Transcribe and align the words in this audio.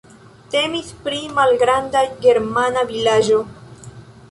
Temis 0.53 0.89
pri 1.03 1.19
malgranda 1.35 2.03
germana 2.25 2.89
vilaĝo. 2.95 3.41